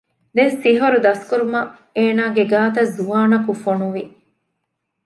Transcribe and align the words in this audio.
ދެން 0.35 0.55
ސިޙުރު 0.63 0.99
ދަސްކުރުމަށް 1.05 1.69
އޭނާގެ 1.95 2.43
ގާތަށް 2.51 2.91
ޒުވާނަކު 2.95 3.51
ފޮނުވި 3.63 4.03